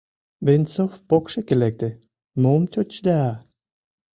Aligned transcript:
—Венцов 0.45 0.91
покшеке 1.09 1.55
лекте,— 1.61 1.89
мом 2.41 2.61
тӧчеда? 2.71 3.21